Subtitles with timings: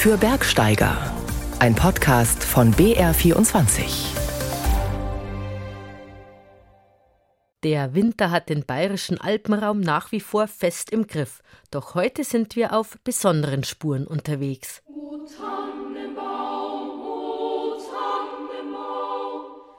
[0.00, 0.96] für Bergsteiger.
[1.58, 3.82] Ein Podcast von BR24.
[7.62, 11.42] Der Winter hat den bayerischen Alpenraum nach wie vor fest im Griff.
[11.70, 14.82] Doch heute sind wir auf besonderen Spuren unterwegs.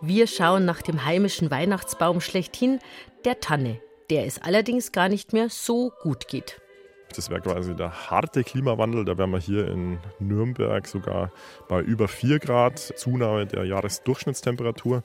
[0.02, 2.78] Wir schauen nach dem heimischen Weihnachtsbaum schlechthin,
[3.26, 3.82] der Tanne,
[4.12, 6.61] der es allerdings gar nicht mehr so gut geht.
[7.14, 9.06] Das wäre quasi der harte Klimawandel.
[9.06, 11.32] Da wären wir hier in Nürnberg sogar
[11.68, 15.04] bei über 4 Grad Zunahme der Jahresdurchschnittstemperatur.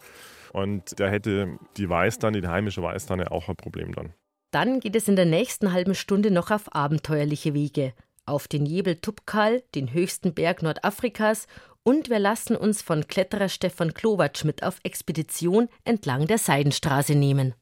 [0.52, 4.12] Und da hätte die Weißtanne, die heimische Weißtanne, auch ein Problem dann.
[4.52, 7.92] Dann geht es in der nächsten halben Stunde noch auf abenteuerliche Wege.
[8.24, 11.46] Auf den Jebel Tupkal, den höchsten Berg Nordafrikas,
[11.82, 17.54] und wir lassen uns von Kletterer Stefan Klowatsch mit auf Expedition entlang der Seidenstraße nehmen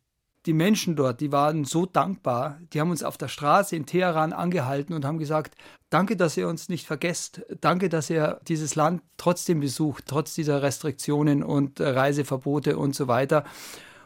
[0.47, 2.59] die Menschen dort, die waren so dankbar.
[2.73, 5.55] Die haben uns auf der Straße in Teheran angehalten und haben gesagt,
[5.91, 7.43] danke, dass ihr uns nicht vergesst.
[7.61, 13.09] Danke, dass ihr dieses Land trotzdem besucht, trotz dieser Restriktionen und äh, Reiseverbote und so
[13.09, 13.45] weiter.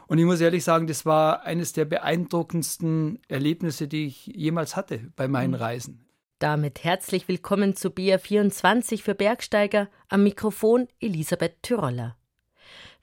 [0.07, 5.11] Und ich muss ehrlich sagen, das war eines der beeindruckendsten Erlebnisse, die ich jemals hatte
[5.15, 5.57] bei meinen mhm.
[5.57, 6.05] Reisen.
[6.39, 9.89] Damit herzlich willkommen zu BR24 für Bergsteiger.
[10.07, 12.15] Am Mikrofon Elisabeth Tyroller.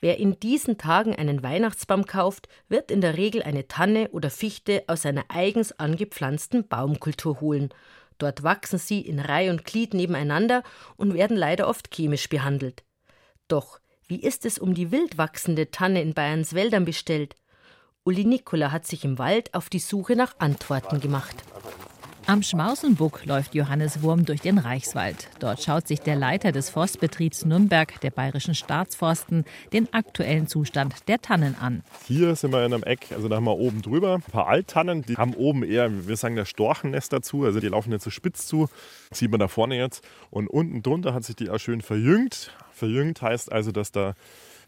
[0.00, 4.84] Wer in diesen Tagen einen Weihnachtsbaum kauft, wird in der Regel eine Tanne oder Fichte
[4.86, 7.70] aus einer eigens angepflanzten Baumkultur holen.
[8.18, 10.62] Dort wachsen sie in Reih und Glied nebeneinander
[10.96, 12.82] und werden leider oft chemisch behandelt.
[13.48, 17.34] Doch wie ist es um die wild wachsende Tanne in Bayerns Wäldern bestellt?
[18.04, 21.34] Uli Nikola hat sich im Wald auf die Suche nach Antworten gemacht.
[22.28, 25.28] Am Schmausenbuck läuft Johannes Wurm durch den Reichswald.
[25.38, 31.22] Dort schaut sich der Leiter des Forstbetriebs Nürnberg, der Bayerischen Staatsforsten, den aktuellen Zustand der
[31.22, 31.84] Tannen an.
[32.08, 35.02] Hier sind wir in einem Eck, also da haben wir oben drüber ein paar Alttannen,
[35.02, 38.48] die haben oben eher, wir sagen, der Storchennest dazu, also die laufen jetzt so spitz
[38.48, 38.68] zu,
[39.08, 40.02] das sieht man da vorne jetzt.
[40.30, 42.50] Und unten drunter hat sich die auch schön verjüngt.
[42.72, 44.14] Verjüngt heißt also, dass da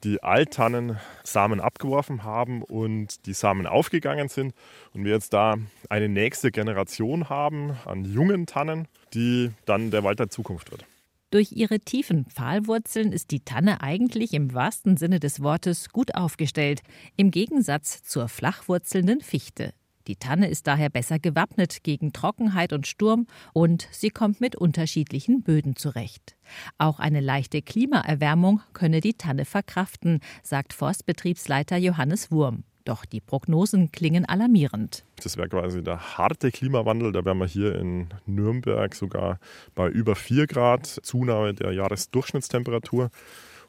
[0.05, 4.55] die Alttannen Samen abgeworfen haben und die Samen aufgegangen sind
[4.93, 5.57] und wir jetzt da
[5.89, 10.85] eine nächste Generation haben an jungen Tannen, die dann der Wald der Zukunft wird.
[11.31, 16.81] Durch ihre tiefen Pfahlwurzeln ist die Tanne eigentlich im wahrsten Sinne des Wortes gut aufgestellt,
[17.17, 19.75] im Gegensatz zur flachwurzelnden Fichte.
[20.09, 25.43] Die Tanne ist daher besser gewappnet gegen Trockenheit und Sturm und sie kommt mit unterschiedlichen
[25.43, 26.35] Böden zurecht.
[26.79, 32.65] Auch eine leichte Klimaerwärmung könne die Tanne verkraften, sagt Forstbetriebsleiter Johannes Wurm.
[32.87, 35.05] Doch die Prognosen klingen alarmierend.
[35.23, 37.13] Das wäre quasi der harte Klimawandel.
[37.13, 39.39] Da wären wir hier in Nürnberg sogar
[39.75, 43.11] bei über 4 Grad Zunahme der Jahresdurchschnittstemperatur.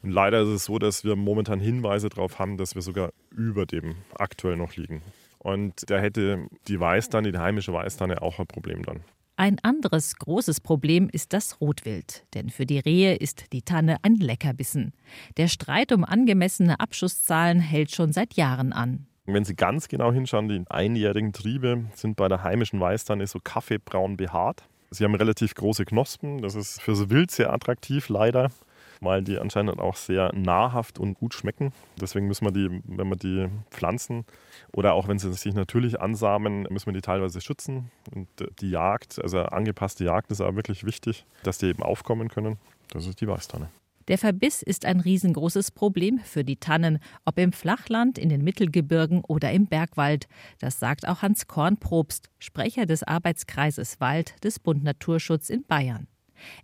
[0.04, 3.66] Und leider ist es so, dass wir momentan Hinweise darauf haben, dass wir sogar über
[3.66, 5.02] dem aktuell noch liegen.
[5.40, 9.02] Und da hätte die Weißtanne, die heimische Weißtanne, auch ein Problem dann.
[9.38, 14.16] Ein anderes großes Problem ist das Rotwild, denn für die Rehe ist die Tanne ein
[14.16, 14.92] Leckerbissen.
[15.38, 19.08] Der Streit um angemessene Abschusszahlen hält schon seit Jahren an.
[19.26, 24.18] Wenn Sie ganz genau hinschauen, die einjährigen Triebe sind bei der heimischen Weißtanne so kaffeebraun
[24.18, 24.64] behaart.
[24.92, 28.50] Sie haben relativ große Knospen, das ist für so Wild sehr attraktiv, leider
[29.02, 31.72] weil die anscheinend auch sehr nahrhaft und gut schmecken.
[32.00, 34.26] Deswegen müssen wir die, wenn wir die pflanzen
[34.74, 37.92] oder auch wenn sie sich natürlich ansamen, müssen wir die teilweise schützen.
[38.14, 38.28] Und
[38.62, 42.58] die Jagd, also angepasste Jagd ist aber wirklich wichtig, dass die eben aufkommen können.
[42.92, 43.70] Das ist die Weißtanne.
[44.10, 49.24] Der Verbiss ist ein riesengroßes Problem für die Tannen, ob im Flachland, in den Mittelgebirgen
[49.24, 50.28] oder im Bergwald.
[50.60, 56.08] Das sagt auch Hans Kornprobst, Sprecher des Arbeitskreises Wald des Bund Naturschutz in Bayern.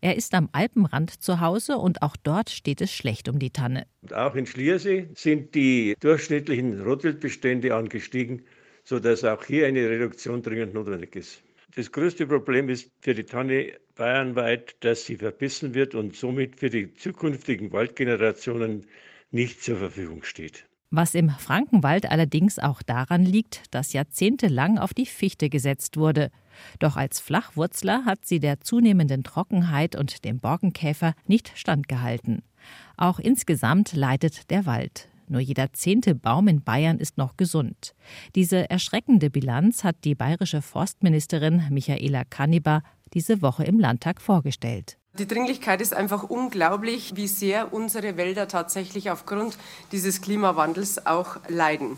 [0.01, 3.87] Er ist am Alpenrand zu Hause und auch dort steht es schlecht um die Tanne.
[4.13, 8.43] Auch in Schliersee sind die durchschnittlichen Rotwildbestände angestiegen,
[8.83, 11.41] sodass auch hier eine Reduktion dringend notwendig ist.
[11.75, 16.69] Das größte Problem ist für die Tanne bayernweit, dass sie verbissen wird und somit für
[16.69, 18.85] die zukünftigen Waldgenerationen
[19.31, 25.05] nicht zur Verfügung steht was im Frankenwald allerdings auch daran liegt, dass jahrzehntelang auf die
[25.05, 26.31] Fichte gesetzt wurde.
[26.79, 32.43] Doch als Flachwurzler hat sie der zunehmenden Trockenheit und dem Borkenkäfer nicht standgehalten.
[32.97, 35.09] Auch insgesamt leidet der Wald.
[35.27, 37.95] Nur jeder zehnte Baum in Bayern ist noch gesund.
[38.35, 42.83] Diese erschreckende Bilanz hat die bayerische Forstministerin Michaela Kanniber
[43.13, 44.97] diese Woche im Landtag vorgestellt.
[45.17, 49.57] Die Dringlichkeit ist einfach unglaublich, wie sehr unsere Wälder tatsächlich aufgrund
[49.93, 51.97] dieses Klimawandels auch leiden.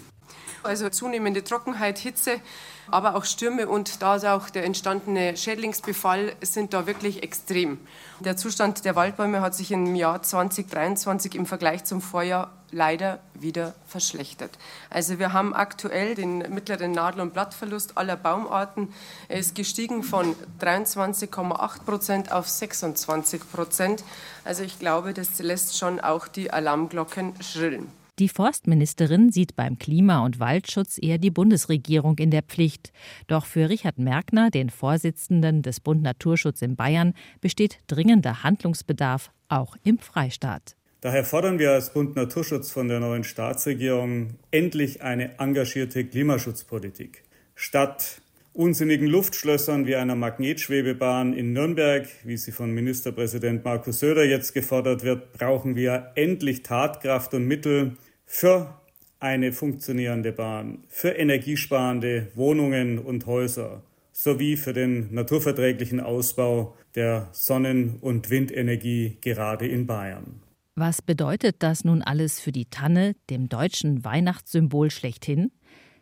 [0.64, 2.42] Also zunehmende Trockenheit, Hitze,
[2.90, 7.80] aber auch Stürme und da ist auch der entstandene Schädlingsbefall sind da wirklich extrem.
[8.20, 13.76] Der Zustand der Waldbäume hat sich im Jahr 2023 im Vergleich zum Vorjahr leider wieder
[13.88, 14.52] verschlechtert.
[14.90, 18.94] Also wir haben aktuell den mittleren Nadel- und Blattverlust aller Baumarten.
[19.30, 24.04] Er ist gestiegen von 23,8 Prozent auf 26 Prozent.
[24.44, 27.90] Also ich glaube, das lässt schon auch die Alarmglocken schrillen.
[28.20, 32.92] Die Forstministerin sieht beim Klima- und Waldschutz eher die Bundesregierung in der Pflicht.
[33.28, 39.76] Doch für Richard Merkner, den Vorsitzenden des Bund Naturschutz in Bayern, besteht dringender Handlungsbedarf auch
[39.84, 40.76] im Freistaat.
[41.02, 47.24] Daher fordern wir als Bund Naturschutz von der neuen Staatsregierung endlich eine engagierte Klimaschutzpolitik.
[47.54, 54.56] Statt unsinnigen Luftschlössern wie einer Magnetschwebebahn in Nürnberg, wie sie von Ministerpräsident Markus Söder jetzt
[54.56, 57.96] gefordert wird, brauchen wir endlich Tatkraft und Mittel
[58.28, 58.80] für
[59.20, 63.82] eine funktionierende Bahn, für energiesparende Wohnungen und Häuser
[64.12, 70.42] sowie für den naturverträglichen Ausbau der Sonnen- und Windenergie gerade in Bayern.
[70.76, 75.52] Was bedeutet das nun alles für die Tanne, dem deutschen Weihnachtssymbol schlechthin?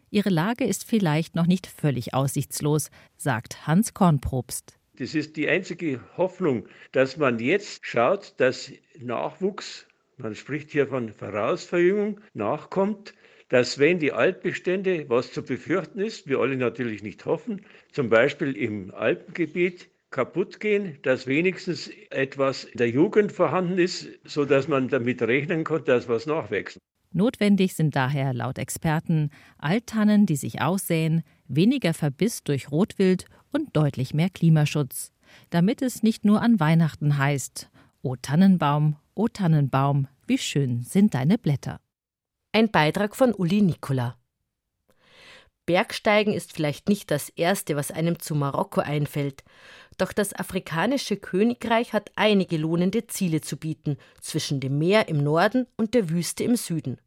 [0.10, 4.78] Ihre Lage ist vielleicht noch nicht völlig aussichtslos, sagt Hans Kornprobst.
[4.98, 9.88] Das ist die einzige Hoffnung, dass man jetzt schaut, dass Nachwuchs,
[10.18, 13.14] man spricht hier von Vorausverjüngung, nachkommt,
[13.50, 18.58] dass wenn die Altbestände, was zu befürchten ist, wir alle natürlich nicht hoffen, zum Beispiel
[18.58, 25.22] im Alpengebiet kaputt gehen, dass wenigstens etwas in der Jugend vorhanden ist, sodass man damit
[25.22, 26.80] rechnen kann, dass was nachwächst.
[27.12, 34.14] Notwendig sind daher laut Experten Alttannen, die sich aussäen, weniger Verbiss durch Rotwild und deutlich
[34.14, 35.12] mehr Klimaschutz,
[35.50, 37.70] damit es nicht nur an Weihnachten heißt:
[38.08, 41.82] O Tannenbaum, o Tannenbaum, wie schön sind deine Blätter.
[42.52, 44.16] Ein Beitrag von Uli Nicola.
[45.66, 49.44] Bergsteigen ist vielleicht nicht das Erste, was einem zu Marokko einfällt.
[49.98, 55.66] Doch das afrikanische Königreich hat einige lohnende Ziele zu bieten, zwischen dem Meer im Norden
[55.76, 57.02] und der Wüste im Süden.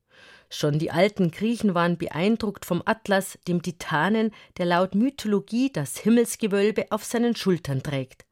[0.50, 6.86] Schon die alten Griechen waren beeindruckt vom Atlas, dem Titanen, der laut Mythologie das Himmelsgewölbe
[6.90, 8.27] auf seinen Schultern trägt.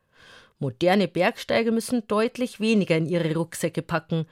[0.59, 4.25] Moderne Bergsteiger müssen deutlich weniger in ihre Rucksäcke packen.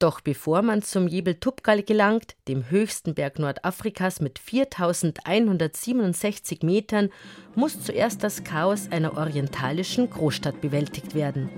[0.00, 7.10] Doch bevor man zum Jebel Tubgal gelangt, dem höchsten Berg Nordafrikas mit 4167 Metern,
[7.54, 11.48] muss zuerst das Chaos einer orientalischen Großstadt bewältigt werden.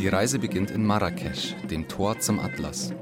[0.00, 2.92] Die Reise beginnt in Marrakesch, dem Tor zum Atlas.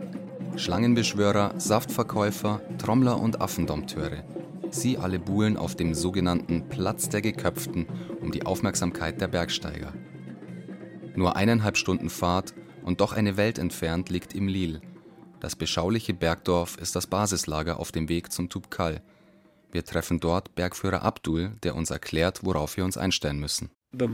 [0.56, 4.22] Schlangenbeschwörer, Saftverkäufer, Trommler und Affendompteure.
[4.70, 7.86] Sie alle buhlen auf dem sogenannten Platz der Geköpften
[8.20, 9.92] um die Aufmerksamkeit der Bergsteiger.
[11.14, 14.80] Nur eineinhalb Stunden Fahrt und doch eine Welt entfernt liegt Imlil.
[15.40, 19.02] Das beschauliche Bergdorf ist das Basislager auf dem Weg zum Tubkal.
[19.72, 23.70] Wir treffen dort Bergführer Abdul, der uns erklärt, worauf wir uns einstellen müssen.
[23.92, 24.06] Uh,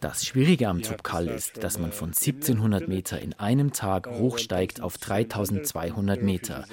[0.00, 4.98] das Schwierige am Tubkal ist, dass man von 1700 Meter in einem Tag hochsteigt auf
[4.98, 6.64] 3200 Meter.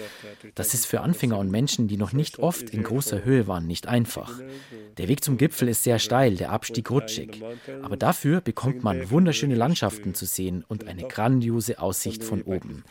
[0.56, 3.88] Das ist für Anfänger und Menschen, die noch nicht oft in großer Höhe waren, nicht
[3.88, 4.41] einfach.
[4.97, 7.44] Der Weg zum Gipfel ist sehr steil, der Abstieg rutschig.
[7.83, 12.83] Aber dafür bekommt man wunderschöne Landschaften zu sehen und eine grandiose Aussicht von oben.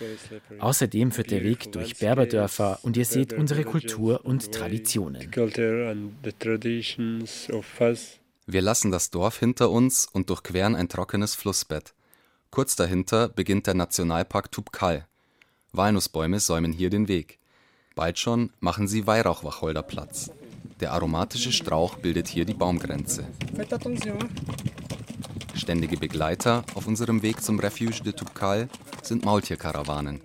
[0.60, 5.28] Außerdem führt der Weg durch Berberdörfer und ihr seht unsere Kultur und Traditionen.
[8.46, 11.92] Wir lassen das Dorf hinter uns und durchqueren ein trockenes Flussbett.
[12.50, 15.06] Kurz dahinter beginnt der Nationalpark Tubkal.
[15.72, 17.38] Walnussbäume säumen hier den Weg.
[17.94, 20.30] Bald schon machen sie Weihrauchwacholder Platz.
[20.80, 23.26] Der aromatische Strauch bildet hier die Baumgrenze.
[25.54, 28.68] Ständige Begleiter auf unserem Weg zum Refuge de Tubkal
[29.02, 30.20] sind Maultierkarawanen.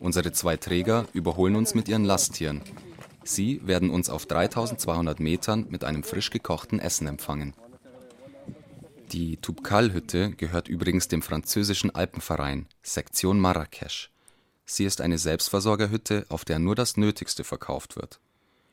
[0.00, 2.60] Unsere zwei Träger überholen uns mit ihren Lasttieren,
[3.24, 7.54] Sie werden uns auf 3200 Metern mit einem frisch gekochten Essen empfangen.
[9.12, 14.10] Die Tubkal-Hütte gehört übrigens dem französischen Alpenverein, Sektion Marrakesch.
[14.66, 18.20] Sie ist eine Selbstversorgerhütte, auf der nur das Nötigste verkauft wird.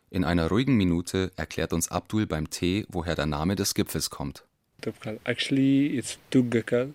[0.10, 4.46] In einer ruhigen Minute erklärt uns Abdul beim Tee, woher der Name des Gipfels kommt.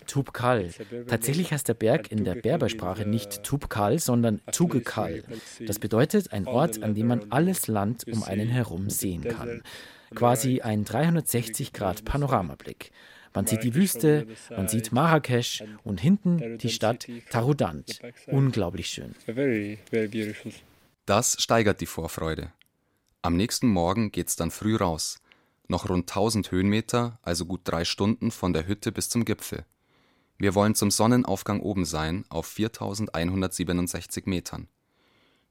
[0.07, 0.69] Tubkal.
[1.07, 5.23] Tatsächlich heißt der Berg in der Berbersprache nicht Tubkal, sondern Tugekal.
[5.65, 9.61] Das bedeutet ein Ort, an dem man alles Land um einen herum sehen kann.
[10.13, 12.91] Quasi ein 360 Grad Panoramablick.
[13.33, 17.99] Man sieht die Wüste, man sieht Marrakesch und hinten die Stadt Tarudant.
[18.27, 19.13] Unglaublich schön.
[21.05, 22.51] Das steigert die Vorfreude.
[23.21, 25.19] Am nächsten Morgen geht's dann früh raus
[25.67, 29.65] noch rund 1000 Höhenmeter, also gut drei Stunden von der Hütte bis zum Gipfel.
[30.37, 34.67] Wir wollen zum Sonnenaufgang oben sein, auf 4167 Metern.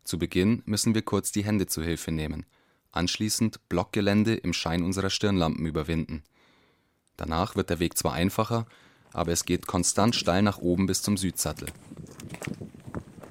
[0.05, 2.47] Zu Beginn müssen wir kurz die Hände zu Hilfe nehmen,
[2.93, 6.23] anschließend Blockgelände im Schein unserer Stirnlampen überwinden.
[7.17, 8.67] Danach wird der Weg zwar einfacher,
[9.13, 11.69] aber es geht konstant steil nach oben bis zum Südsattel.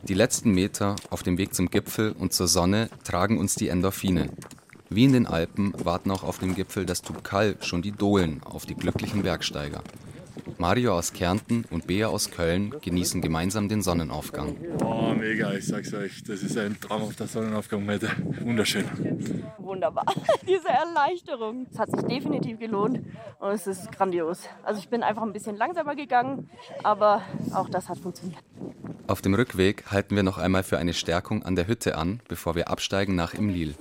[0.07, 4.29] Die letzten Meter auf dem Weg zum Gipfel und zur Sonne tragen uns die Endorphine.
[4.89, 8.65] Wie in den Alpen warten auch auf dem Gipfel des Tubkal schon die Dohlen auf
[8.65, 9.81] die glücklichen Bergsteiger.
[10.57, 14.55] Mario aus Kärnten und Bea aus Köln genießen gemeinsam den Sonnenaufgang.
[14.83, 18.09] Oh, mega, ich sag's euch, das ist ein traumhafter Sonnenaufgang heute.
[18.41, 18.85] Wunderschön.
[19.57, 20.05] Wunderbar.
[20.47, 21.67] Diese Erleichterung.
[21.71, 23.01] Es hat sich definitiv gelohnt
[23.39, 24.41] und es ist grandios.
[24.63, 26.49] Also ich bin einfach ein bisschen langsamer gegangen,
[26.83, 27.23] aber
[27.53, 28.43] auch das hat funktioniert.
[29.07, 32.55] Auf dem Rückweg halten wir noch einmal für eine Stärkung an der Hütte an, bevor
[32.55, 33.75] wir absteigen nach Imlil.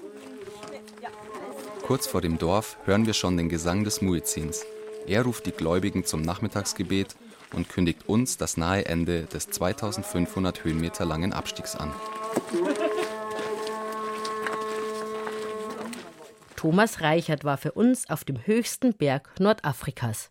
[1.86, 4.64] Kurz vor dem Dorf hören wir schon den Gesang des Muezzins.
[5.06, 7.14] Er ruft die Gläubigen zum Nachmittagsgebet
[7.52, 11.92] und kündigt uns das nahe Ende des 2500 Höhenmeter langen Abstiegs an.
[16.56, 20.30] Thomas Reichert war für uns auf dem höchsten Berg Nordafrikas.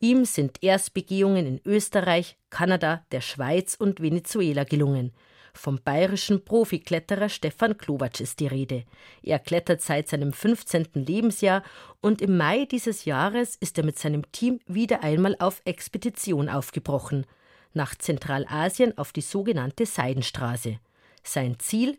[0.00, 5.12] Ihm sind Erstbegehungen in Österreich, Kanada, der Schweiz und Venezuela gelungen.
[5.58, 8.84] Vom bayerischen Profikletterer Stefan Klowatsch ist die Rede.
[9.24, 10.86] Er klettert seit seinem 15.
[10.94, 11.64] Lebensjahr
[12.00, 17.26] und im Mai dieses Jahres ist er mit seinem Team wieder einmal auf Expedition aufgebrochen.
[17.74, 20.78] Nach Zentralasien auf die sogenannte Seidenstraße.
[21.24, 21.98] Sein Ziel?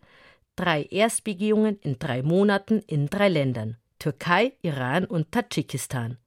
[0.55, 6.17] Drei Erstbegehungen in drei Monaten in drei Ländern: Türkei, Iran und Tadschikistan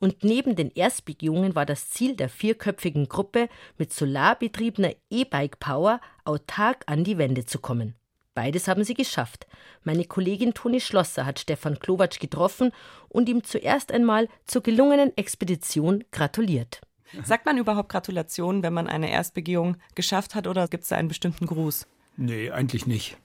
[0.00, 7.04] und neben den Erstbegehungen war das Ziel der vierköpfigen Gruppe, mit solarbetriebener E-Bike-Power autark an
[7.04, 7.94] die Wände zu kommen.
[8.34, 9.48] Beides haben sie geschafft.
[9.82, 12.70] Meine Kollegin Toni Schlosser hat Stefan Klowatsch getroffen
[13.08, 16.80] und ihm zuerst einmal zur gelungenen Expedition gratuliert.
[17.24, 21.08] Sagt man überhaupt Gratulation, wenn man eine Erstbegehung geschafft hat oder gibt es da einen
[21.08, 21.88] bestimmten Gruß?
[22.16, 23.16] Nee, eigentlich nicht.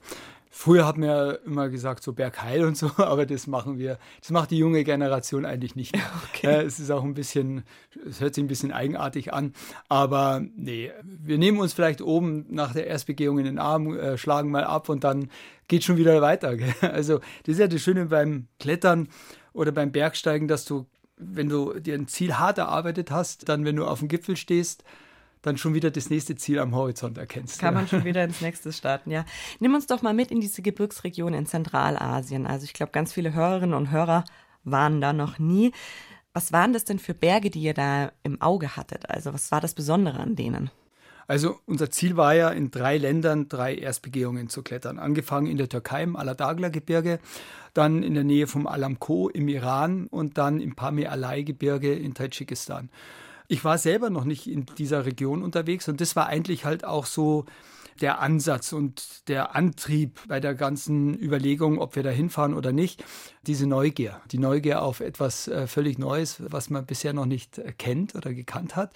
[0.56, 4.30] Früher hat man ja immer gesagt, so Bergheil und so, aber das machen wir, das
[4.30, 6.04] macht die junge Generation eigentlich nicht mehr.
[6.32, 6.46] Okay.
[6.46, 7.64] Äh, es ist auch ein bisschen,
[8.08, 9.52] es hört sich ein bisschen eigenartig an,
[9.88, 14.52] aber nee, wir nehmen uns vielleicht oben nach der Erstbegehung in den Arm, äh, schlagen
[14.52, 15.28] mal ab und dann
[15.66, 16.56] geht schon wieder weiter.
[16.56, 16.72] Gell?
[16.82, 19.08] Also das ist ja das Schöne beim Klettern
[19.54, 23.74] oder beim Bergsteigen, dass du, wenn du dir ein Ziel hart erarbeitet hast, dann, wenn
[23.74, 24.84] du auf dem Gipfel stehst,
[25.46, 27.60] dann schon wieder das nächste Ziel am Horizont erkennst.
[27.60, 29.24] Kann man schon wieder ins nächste starten, ja.
[29.60, 32.46] Nimm uns doch mal mit in diese Gebirgsregion in Zentralasien.
[32.46, 34.24] Also ich glaube, ganz viele Hörerinnen und Hörer
[34.64, 35.72] waren da noch nie.
[36.32, 39.08] Was waren das denn für Berge, die ihr da im Auge hattet?
[39.08, 40.70] Also was war das Besondere an denen?
[41.26, 44.98] Also unser Ziel war ja in drei Ländern drei Erstbegehungen zu klettern.
[44.98, 47.18] Angefangen in der Türkei im Aladagla-Gebirge,
[47.72, 52.90] dann in der Nähe vom Alamko im Iran und dann im Pamir-Alai-Gebirge in Tadschikistan.
[53.48, 57.06] Ich war selber noch nicht in dieser Region unterwegs und das war eigentlich halt auch
[57.06, 57.44] so
[58.00, 63.04] der Ansatz und der Antrieb bei der ganzen Überlegung, ob wir da hinfahren oder nicht,
[63.46, 64.20] diese Neugier.
[64.32, 68.34] Die Neugier auf etwas äh, völlig Neues, was man bisher noch nicht äh, kennt oder
[68.34, 68.94] gekannt hat.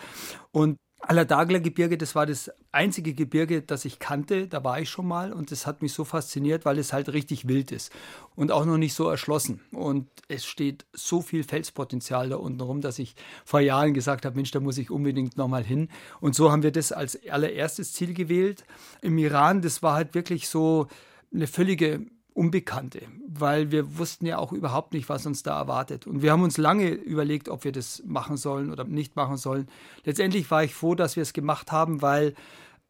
[0.50, 4.48] Und Allerdagler Gebirge, das war das einzige Gebirge, das ich kannte.
[4.48, 7.46] Da war ich schon mal und das hat mich so fasziniert, weil es halt richtig
[7.46, 7.92] wild ist
[8.34, 9.60] und auch noch nicht so erschlossen.
[9.70, 13.14] Und es steht so viel Felspotenzial da unten rum, dass ich
[13.44, 15.88] vor Jahren gesagt habe: Mensch, da muss ich unbedingt nochmal hin.
[16.20, 18.64] Und so haben wir das als allererstes Ziel gewählt.
[19.00, 20.88] Im Iran, das war halt wirklich so
[21.32, 22.06] eine völlige
[22.38, 26.06] Unbekannte, weil wir wussten ja auch überhaupt nicht, was uns da erwartet.
[26.06, 29.66] Und wir haben uns lange überlegt, ob wir das machen sollen oder nicht machen sollen.
[30.04, 32.34] Letztendlich war ich froh, dass wir es gemacht haben, weil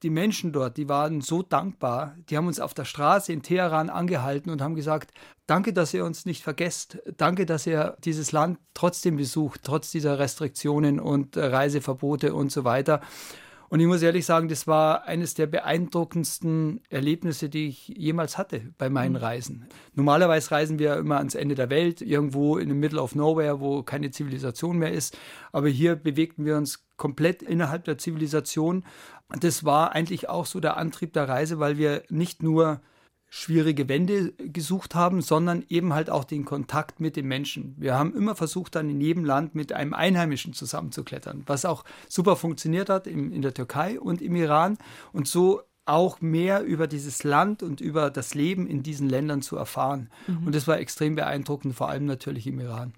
[0.02, 2.14] die Menschen dort, die waren so dankbar.
[2.28, 5.12] Die haben uns auf der Straße in Teheran angehalten und haben gesagt,
[5.46, 6.98] danke, dass ihr uns nicht vergesst.
[7.16, 13.00] Danke, dass ihr dieses Land trotzdem besucht, trotz dieser Restriktionen und Reiseverbote und so weiter.
[13.68, 18.72] Und ich muss ehrlich sagen, das war eines der beeindruckendsten Erlebnisse, die ich jemals hatte
[18.78, 19.18] bei meinen mhm.
[19.18, 19.68] Reisen.
[19.94, 23.82] Normalerweise reisen wir immer ans Ende der Welt, irgendwo in the middle of nowhere, wo
[23.82, 25.16] keine Zivilisation mehr ist.
[25.52, 28.84] Aber hier bewegten wir uns komplett innerhalb der Zivilisation.
[29.40, 32.80] Das war eigentlich auch so der Antrieb der Reise, weil wir nicht nur
[33.30, 37.74] schwierige Wände gesucht haben, sondern eben halt auch den Kontakt mit den Menschen.
[37.78, 42.36] Wir haben immer versucht, dann in jedem Land mit einem Einheimischen zusammenzuklettern, was auch super
[42.36, 44.78] funktioniert hat in, in der Türkei und im Iran
[45.12, 49.56] und so auch mehr über dieses Land und über das Leben in diesen Ländern zu
[49.56, 50.10] erfahren.
[50.26, 50.46] Mhm.
[50.46, 52.92] Und das war extrem beeindruckend, vor allem natürlich im Iran.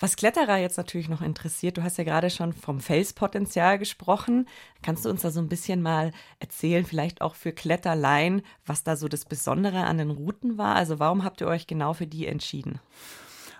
[0.00, 4.48] Was Kletterer jetzt natürlich noch interessiert, du hast ja gerade schon vom Felspotenzial gesprochen.
[4.82, 6.10] Kannst du uns da so ein bisschen mal
[6.40, 10.74] erzählen, vielleicht auch für Kletterlein, was da so das Besondere an den Routen war?
[10.74, 12.80] Also warum habt ihr euch genau für die entschieden?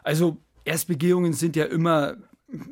[0.03, 2.17] Also Erstbegehungen sind ja immer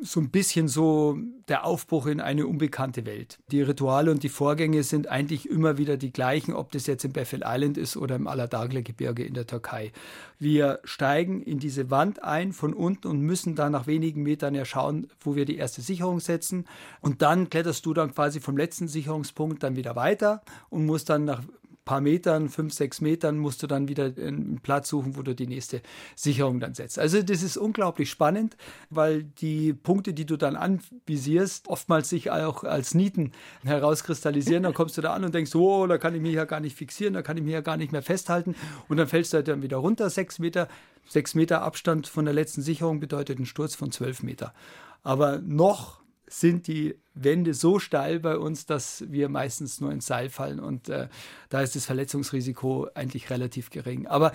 [0.03, 3.39] so ein bisschen so der Aufbruch in eine unbekannte Welt.
[3.51, 7.13] Die Rituale und die Vorgänge sind eigentlich immer wieder die gleichen, ob das jetzt im
[7.13, 9.93] Bethel Island ist oder im Aladagla-Gebirge in der Türkei.
[10.39, 14.65] Wir steigen in diese Wand ein von unten und müssen dann nach wenigen Metern ja
[14.65, 16.67] schauen, wo wir die erste Sicherung setzen.
[17.01, 21.25] Und dann kletterst du dann quasi vom letzten Sicherungspunkt dann wieder weiter und musst dann
[21.25, 21.43] nach
[21.85, 25.47] paar Metern, fünf, sechs Metern, musst du dann wieder einen Platz suchen, wo du die
[25.47, 25.83] nächste
[26.15, 26.99] Sicherung dann setzt.
[26.99, 28.57] Also das ist unglaublich spannend,
[28.91, 33.33] weil die Punkte, die du dann anvisierst, oftmals sich auch als Nieten
[33.65, 34.63] herauskristallisieren.
[34.63, 36.77] Dann kommst du da an und denkst, oh, da kann ich mich ja gar nicht
[36.77, 38.55] fixieren, da kann ich mich ja gar nicht mehr festhalten.
[38.89, 40.69] Und dann fällst du halt dann wieder runter, sechs Meter.
[41.09, 44.55] Sechs Meter Abstand von der letzten Sicherung bedeutet ein Sturz von zwölf Meter.
[45.03, 46.02] Aber noch
[46.33, 50.89] sind die Wände so steil bei uns, dass wir meistens nur ins Seil fallen und
[50.89, 51.09] äh,
[51.49, 54.07] da ist das Verletzungsrisiko eigentlich relativ gering.
[54.07, 54.33] Aber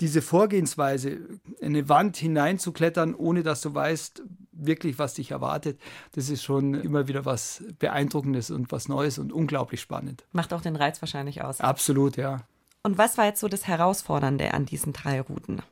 [0.00, 1.18] diese Vorgehensweise,
[1.60, 5.80] eine Wand hineinzuklettern, ohne dass du weißt, wirklich, was dich erwartet,
[6.12, 10.24] das ist schon immer wieder was Beeindruckendes und was Neues und unglaublich spannend.
[10.32, 11.60] Macht auch den Reiz wahrscheinlich aus.
[11.60, 12.42] Absolut, ja.
[12.82, 15.62] Und was war jetzt so das Herausfordernde an diesen drei Routen?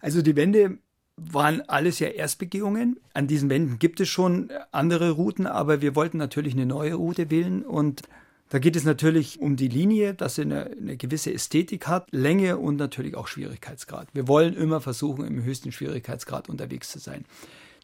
[0.00, 0.78] Also die Wände
[1.16, 2.98] waren alles ja Erstbegehungen.
[3.14, 7.30] An diesen Wänden gibt es schon andere Routen, aber wir wollten natürlich eine neue Route
[7.30, 8.02] wählen und
[8.48, 12.58] da geht es natürlich um die Linie, dass sie eine, eine, gewisse Ästhetik hat, Länge
[12.58, 14.08] und natürlich auch Schwierigkeitsgrad.
[14.12, 17.24] Wir wollen immer versuchen, im höchsten Schwierigkeitsgrad unterwegs zu sein.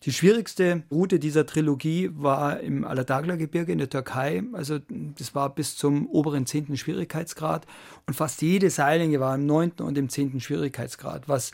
[0.04, 4.42] Die schwierigste Route dieser Trilogie war im Aladagla-Gebirge in der Türkei.
[4.52, 7.66] Also das war bis zum oberen zehnten Schwierigkeitsgrad
[8.06, 11.50] und fast jede Seillänge war im neunten und im zehnten Schwierigkeitsgrad, was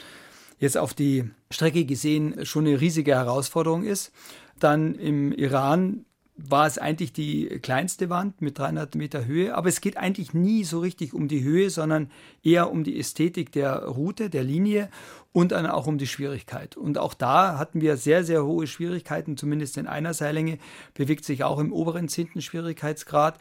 [0.64, 4.12] jetzt auf die Strecke gesehen schon eine riesige Herausforderung ist.
[4.58, 6.04] Dann im Iran
[6.36, 10.64] war es eigentlich die kleinste Wand mit 300 Meter Höhe, aber es geht eigentlich nie
[10.64, 12.10] so richtig um die Höhe, sondern
[12.42, 14.90] eher um die Ästhetik der Route, der Linie
[15.32, 16.76] und dann auch um die Schwierigkeit.
[16.76, 20.58] Und auch da hatten wir sehr, sehr hohe Schwierigkeiten, zumindest in einer Seillänge,
[20.94, 23.38] bewegt sich auch im oberen zehnten Schwierigkeitsgrad.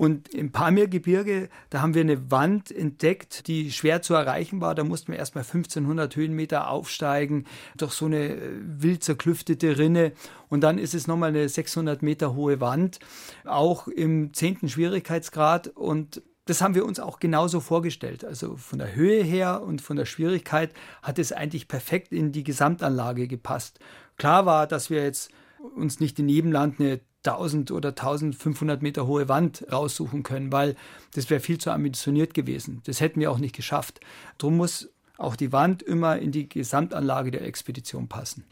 [0.00, 4.74] Und im Pamirgebirge, da haben wir eine Wand entdeckt, die schwer zu erreichen war.
[4.74, 7.44] Da mussten wir erstmal 1500 Höhenmeter aufsteigen
[7.76, 10.12] durch so eine äh, wild zerklüftete Rinne.
[10.48, 12.98] Und dann ist es nochmal eine 600 Meter hohe Wand,
[13.44, 15.68] auch im zehnten Schwierigkeitsgrad.
[15.68, 18.24] Und das haben wir uns auch genauso vorgestellt.
[18.24, 22.42] Also von der Höhe her und von der Schwierigkeit hat es eigentlich perfekt in die
[22.42, 23.80] Gesamtanlage gepasst.
[24.16, 25.30] Klar war, dass wir jetzt
[25.76, 30.76] uns nicht in jedem Land eine 1000 oder 1500 Meter hohe Wand raussuchen können, weil
[31.14, 32.80] das wäre viel zu ambitioniert gewesen.
[32.84, 34.00] Das hätten wir auch nicht geschafft.
[34.38, 38.44] Darum muss auch die Wand immer in die Gesamtanlage der Expedition passen.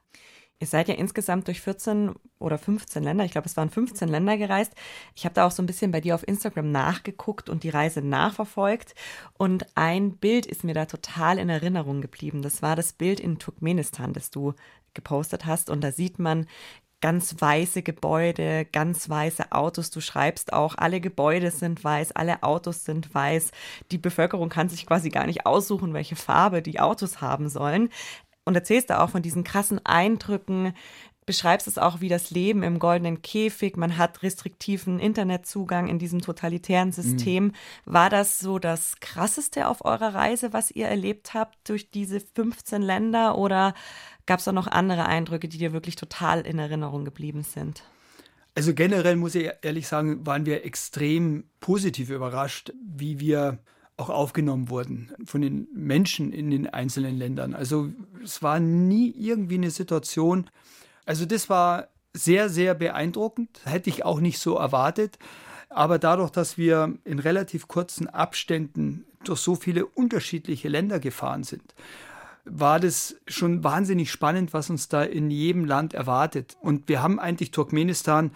[0.61, 4.37] Ihr seid ja insgesamt durch 14 oder 15 Länder, ich glaube, es waren 15 Länder
[4.37, 4.73] gereist.
[5.15, 8.03] Ich habe da auch so ein bisschen bei dir auf Instagram nachgeguckt und die Reise
[8.03, 8.97] nachverfolgt.
[9.35, 12.43] Und ein Bild ist mir da total in Erinnerung geblieben.
[12.43, 14.55] Das war das Bild in Turkmenistan, das du
[14.95, 15.71] gepostet hast.
[15.71, 16.47] Und da sieht man
[17.01, 19.91] ganz weiße Gebäude, ganz weiße Autos.
[19.91, 23.53] Du schreibst auch, alle Gebäude sind weiß, alle Autos sind weiß.
[23.91, 27.91] Die Bevölkerung kann sich quasi gar nicht aussuchen, welche Farbe die Autos haben sollen.
[28.45, 30.73] Und erzählst da auch von diesen krassen Eindrücken,
[31.29, 33.77] beschreibst es auch wie das Leben im goldenen Käfig.
[33.77, 37.45] Man hat restriktiven Internetzugang in diesem totalitären System.
[37.45, 37.53] Mhm.
[37.85, 42.83] War das so das Krasseste auf eurer Reise, was ihr erlebt habt durch diese 15
[42.83, 43.39] Länder?
[43.39, 43.75] Oder
[44.29, 47.83] Gab es da noch andere Eindrücke, die dir wirklich total in Erinnerung geblieben sind?
[48.55, 53.59] Also generell muss ich ehrlich sagen, waren wir extrem positiv überrascht, wie wir
[53.97, 57.55] auch aufgenommen wurden von den Menschen in den einzelnen Ländern.
[57.55, 57.89] Also
[58.23, 60.51] es war nie irgendwie eine Situation.
[61.09, 63.61] Also das war sehr, sehr beeindruckend.
[63.65, 65.19] Hätte ich auch nicht so erwartet.
[65.71, 71.75] Aber dadurch, dass wir in relativ kurzen Abständen durch so viele unterschiedliche Länder gefahren sind
[72.51, 76.57] war das schon wahnsinnig spannend, was uns da in jedem Land erwartet.
[76.63, 78.31] Und wir haben eigentlich Turkmenistan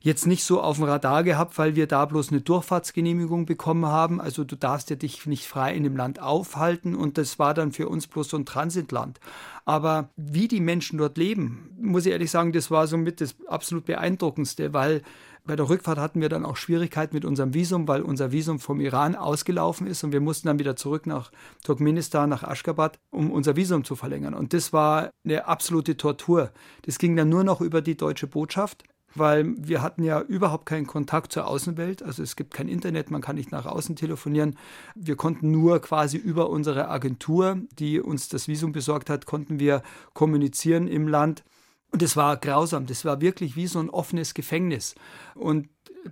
[0.00, 4.20] jetzt nicht so auf dem Radar gehabt, weil wir da bloß eine Durchfahrtsgenehmigung bekommen haben.
[4.20, 7.72] Also du darfst ja dich nicht frei in dem Land aufhalten und das war dann
[7.72, 9.20] für uns bloß so ein Transitland.
[9.66, 13.84] Aber wie die Menschen dort leben, muss ich ehrlich sagen, das war somit das absolut
[13.84, 15.02] beeindruckendste, weil
[15.44, 18.80] bei der Rückfahrt hatten wir dann auch Schwierigkeiten mit unserem Visum, weil unser Visum vom
[18.80, 21.32] Iran ausgelaufen ist und wir mussten dann wieder zurück nach
[21.64, 24.34] Turkmenistan, nach Aschgabat, um unser Visum zu verlängern.
[24.34, 26.50] Und das war eine absolute Tortur.
[26.82, 28.84] Das ging dann nur noch über die deutsche Botschaft
[29.14, 32.02] weil wir hatten ja überhaupt keinen Kontakt zur Außenwelt.
[32.02, 34.56] Also es gibt kein Internet, man kann nicht nach außen telefonieren.
[34.94, 39.82] Wir konnten nur quasi über unsere Agentur, die uns das Visum besorgt hat, konnten wir
[40.12, 41.44] kommunizieren im Land.
[41.92, 44.94] Und es war grausam, das war wirklich wie so ein offenes Gefängnis.
[45.34, 45.68] Und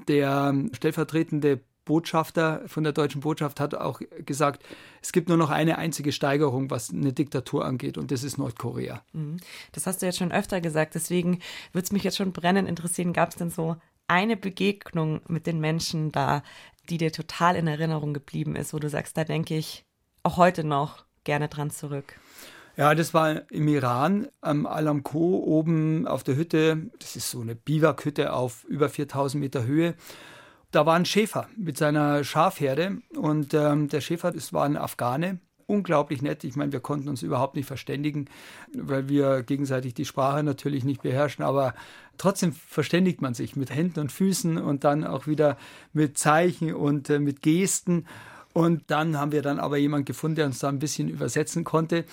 [0.08, 4.62] der stellvertretende Botschafter von der deutschen Botschaft hat auch gesagt,
[5.00, 9.02] es gibt nur noch eine einzige Steigerung, was eine Diktatur angeht, und das ist Nordkorea.
[9.14, 9.38] Mhm.
[9.72, 11.40] Das hast du jetzt schon öfter gesagt, deswegen
[11.72, 15.60] würde es mich jetzt schon brennend interessieren, gab es denn so eine Begegnung mit den
[15.60, 16.42] Menschen da,
[16.90, 19.86] die dir total in Erinnerung geblieben ist, wo du sagst, da denke ich
[20.22, 22.14] auch heute noch gerne dran zurück?
[22.76, 26.90] Ja, das war im Iran am Alamco oben auf der Hütte.
[26.98, 29.94] Das ist so eine Biwakhütte auf über 4000 Meter Höhe.
[30.70, 35.38] Da war ein Schäfer mit seiner Schafherde und ähm, der Schäfer, das war ein Afghane.
[35.66, 36.44] Unglaublich nett.
[36.44, 38.26] Ich meine, wir konnten uns überhaupt nicht verständigen,
[38.74, 41.44] weil wir gegenseitig die Sprache natürlich nicht beherrschen.
[41.44, 41.74] Aber
[42.16, 45.58] trotzdem verständigt man sich mit Händen und Füßen und dann auch wieder
[45.92, 48.06] mit Zeichen und äh, mit Gesten.
[48.54, 52.04] Und dann haben wir dann aber jemanden gefunden, der uns da ein bisschen übersetzen konnte.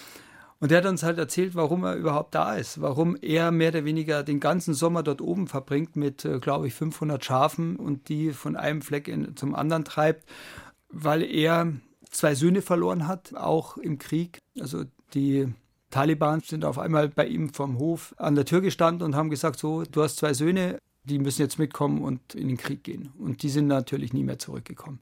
[0.60, 3.86] Und der hat uns halt erzählt, warum er überhaupt da ist, warum er mehr oder
[3.86, 8.32] weniger den ganzen Sommer dort oben verbringt mit, äh, glaube ich, 500 Schafen und die
[8.32, 10.26] von einem Fleck in, zum anderen treibt,
[10.90, 11.74] weil er
[12.10, 14.40] zwei Söhne verloren hat, auch im Krieg.
[14.60, 15.54] Also die
[15.90, 19.60] Taliban sind auf einmal bei ihm vom Hof an der Tür gestanden und haben gesagt,
[19.60, 23.12] so, du hast zwei Söhne, die müssen jetzt mitkommen und in den Krieg gehen.
[23.20, 25.00] Und die sind natürlich nie mehr zurückgekommen.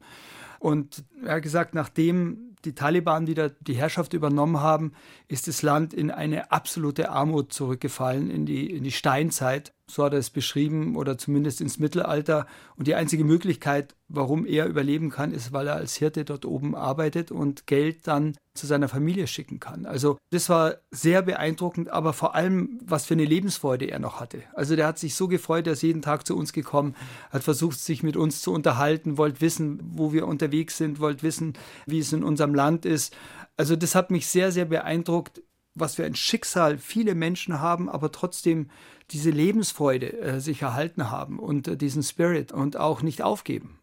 [0.60, 4.94] Und er hat gesagt, nachdem die Taliban wieder die Herrschaft übernommen haben,
[5.28, 10.14] ist das Land in eine absolute Armut zurückgefallen, in die, in die Steinzeit so hat
[10.14, 12.48] er es beschrieben, oder zumindest ins Mittelalter.
[12.76, 16.76] Und die einzige Möglichkeit, warum er überleben kann, ist, weil er als Hirte dort oben
[16.76, 19.86] arbeitet und Geld dann zu seiner Familie schicken kann.
[19.86, 24.44] Also das war sehr beeindruckend, aber vor allem, was für eine Lebensfreude er noch hatte.
[24.54, 26.96] Also der hat sich so gefreut, er ist jeden Tag zu uns gekommen,
[27.32, 31.54] hat versucht, sich mit uns zu unterhalten, wollte wissen, wo wir unterwegs sind, wollte wissen,
[31.88, 33.16] wie es in unserem Land ist.
[33.58, 35.42] Also das hat mich sehr, sehr beeindruckt,
[35.76, 38.70] was für ein Schicksal viele Menschen haben, aber trotzdem
[39.12, 43.80] diese Lebensfreude äh, sich erhalten haben und äh, diesen Spirit und auch nicht aufgeben.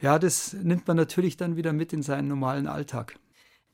[0.00, 3.18] Ja, das nimmt man natürlich dann wieder mit in seinen normalen Alltag.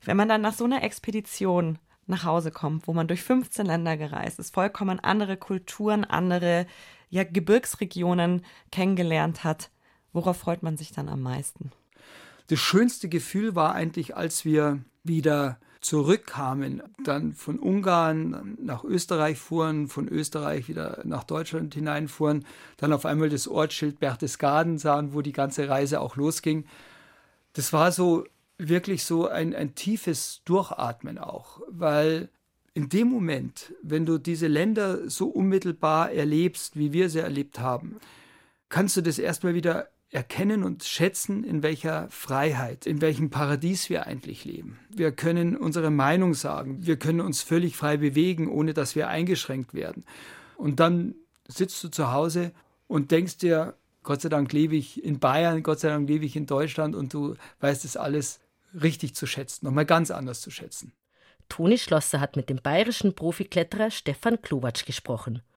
[0.03, 1.77] Wenn man dann nach so einer Expedition
[2.07, 6.65] nach Hause kommt, wo man durch 15 Länder gereist ist, vollkommen andere Kulturen, andere
[7.09, 9.69] ja, Gebirgsregionen kennengelernt hat,
[10.13, 11.71] worauf freut man sich dann am meisten?
[12.51, 19.87] Das schönste Gefühl war eigentlich, als wir wieder zurückkamen, dann von Ungarn nach Österreich fuhren,
[19.87, 25.31] von Österreich wieder nach Deutschland hineinfuhren, dann auf einmal das Ortsschild Berchtesgaden sahen, wo die
[25.31, 26.65] ganze Reise auch losging.
[27.53, 28.25] Das war so
[28.57, 32.27] wirklich so ein, ein tiefes Durchatmen auch, weil
[32.73, 38.01] in dem Moment, wenn du diese Länder so unmittelbar erlebst, wie wir sie erlebt haben,
[38.67, 44.07] kannst du das erstmal wieder erkennen und schätzen, in welcher Freiheit, in welchem Paradies wir
[44.07, 44.77] eigentlich leben.
[44.93, 49.73] Wir können unsere Meinung sagen, wir können uns völlig frei bewegen, ohne dass wir eingeschränkt
[49.73, 50.03] werden.
[50.57, 51.15] Und dann
[51.47, 52.51] sitzt du zu Hause
[52.87, 56.35] und denkst dir, Gott sei Dank lebe ich in Bayern, Gott sei Dank lebe ich
[56.35, 58.41] in Deutschland und du weißt es alles
[58.73, 60.91] richtig zu schätzen, nochmal ganz anders zu schätzen.
[61.49, 65.41] Toni Schlosser hat mit dem bayerischen Profikletterer Stefan Klowatsch gesprochen.